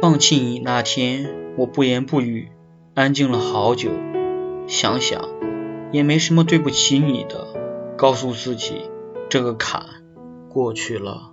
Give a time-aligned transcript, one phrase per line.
[0.00, 2.50] 放弃你那天我不言不语
[2.94, 3.90] 安静了好久。
[4.68, 5.28] 想想
[5.92, 7.48] 也没什么对不起你的
[7.96, 8.90] 告诉自己
[9.30, 9.82] 这个坎
[10.50, 11.32] 过去了。